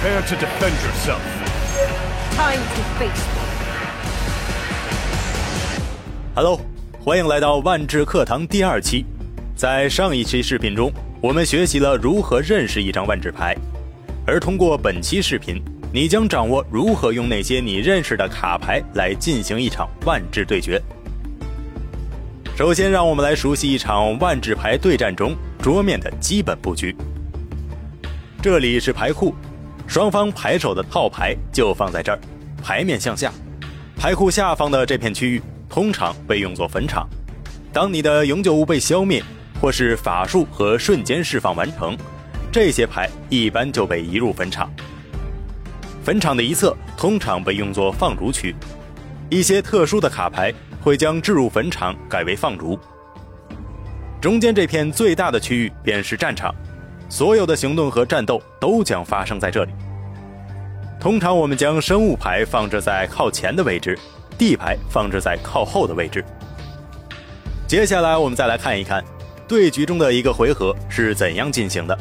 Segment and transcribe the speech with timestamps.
[0.00, 1.20] Prepare to defend yourself.
[2.36, 3.24] Time to face.
[6.36, 6.60] Hello，
[7.00, 9.04] 欢迎来到万智课堂第二期。
[9.56, 13.56] 在上一期视频中，我们学习了如何认识一张万智牌，
[14.24, 15.60] 而通过本期视频，
[15.92, 20.80] 你将掌握如何用那些你认识的卡牌来进行一场万智对决。
[22.56, 26.94] 首先，让我们来熟悉一场万智牌对战中桌面的基本布局。
[28.40, 29.34] 这里是牌库，
[29.88, 32.18] 双方牌手的套牌就放在这儿，
[32.62, 33.32] 牌面向下。
[33.96, 37.08] 牌库下方的这片区域通常被用作坟场。
[37.72, 39.24] 当你的永久物被消灭，
[39.58, 41.96] 或是法术和瞬间释放完成，
[42.52, 44.70] 这些牌一般就被移入坟场。
[46.04, 48.54] 坟场的一侧通常被用作放逐区，
[49.30, 50.52] 一些特殊的卡牌
[50.82, 52.78] 会将置入坟场改为放逐。
[54.20, 56.54] 中间这片最大的区域便是战场。
[57.08, 59.72] 所有的行动和战斗都将发生在这里。
[61.00, 63.98] 通常我们将生物牌放置在靠前的位置，
[64.36, 66.24] 地牌放置在靠后的位置。
[67.66, 69.04] 接下来我们再来看一看
[69.46, 71.96] 对局中的一个回合是怎样进行的。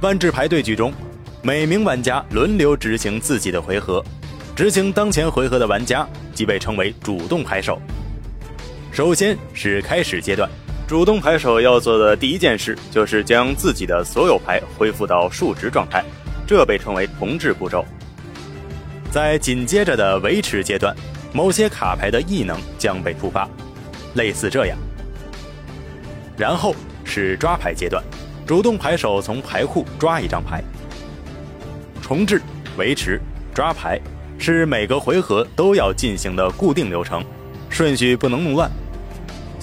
[0.00, 0.92] 万智牌对局中，
[1.42, 4.04] 每名玩家轮流执行自己的回合，
[4.54, 7.80] 执行当前回合的玩家即被称为主动牌手。
[8.92, 10.50] 首先是开始阶段。
[10.86, 16.04] 主动牌手要做的第一件事，就是将自己的所有牌恢复到数值状态，
[16.46, 17.84] 这被称为重置步骤。
[19.10, 20.94] 在紧接着的维持阶段，
[21.32, 23.48] 某些卡牌的异能将被触发，
[24.14, 24.78] 类似这样。
[26.36, 26.72] 然后
[27.04, 28.00] 是抓牌阶段，
[28.46, 30.62] 主动牌手从牌库抓一张牌。
[32.00, 32.40] 重置、
[32.76, 33.20] 维持、
[33.52, 34.00] 抓牌
[34.38, 37.24] 是每个回合都要进行的固定流程，
[37.68, 38.70] 顺序不能弄乱。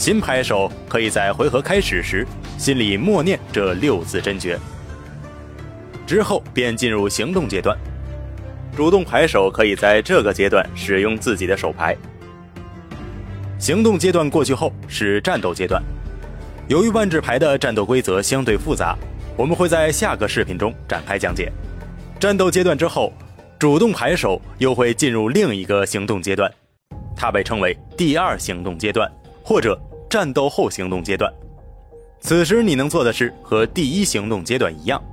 [0.03, 4.59] 新牌手可以在回合开始时心里默念这六字真诀，
[6.05, 7.73] 之后便进入行动阶段。
[8.75, 11.95] 主动牌手可以在这个阶段使用自己的手牌。
[13.57, 15.81] 行动阶段过去后是战斗阶段。
[16.67, 18.97] 由于万智牌的战斗规则相对复杂，
[19.37, 21.49] 我们会在下个视频中展开讲解。
[22.19, 23.13] 战斗阶段之后，
[23.57, 26.51] 主动牌手又会进入另一个行动阶段，
[27.15, 29.09] 它被称为第二行动阶段。
[29.45, 29.77] 或者
[30.13, 31.33] 战斗后行动阶段，
[32.19, 35.03] 此时你能做的是和第一行动阶段一样。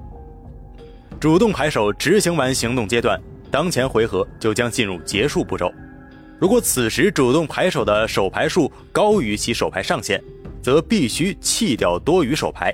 [1.19, 3.19] 主动牌手执行完行动阶段，
[3.51, 5.73] 当前回合就将进入结束步骤。
[6.39, 10.23] 如果此时主动牌手的手牌数高于其手牌上限，
[10.61, 12.71] 则必须弃掉多余手牌。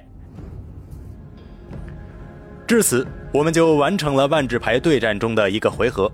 [2.67, 6.11] 至此，我们就完成了万智牌对战中的一个回合，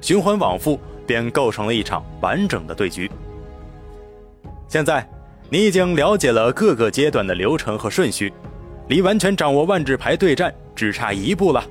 [0.00, 3.10] 循环往复，便构成了一场完整的对局。
[4.68, 5.04] 现在，
[5.48, 8.32] 你已经了解了各个阶段的流程和顺序，
[8.88, 11.64] 离完全掌握万智牌对战只差一步了。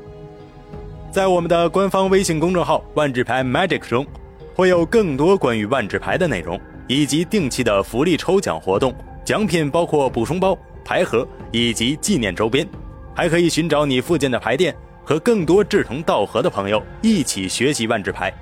[1.12, 4.06] 在我们的官方微信公众号“万智牌 Magic” 中，
[4.54, 12.66] 会有更多关于万智牌的内容，以及定期的福利抽奖活动，奖品包括补充包、牌盒以及纪念周边，
[13.14, 18.34] 还可以寻找你附近的牌店，和更多志同道合的朋友一起学习万智牌。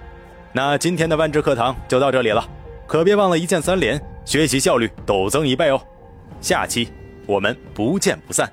[0.52, 2.48] 那今天的万智课堂就到这里了，
[2.86, 4.00] 可别忘了一键三连。
[4.26, 5.82] 学习效率陡增一倍哦！
[6.42, 6.90] 下期
[7.26, 8.52] 我们不见不散。